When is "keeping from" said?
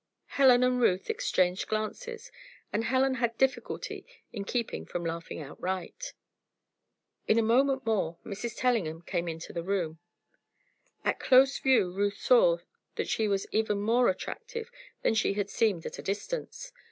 4.45-5.05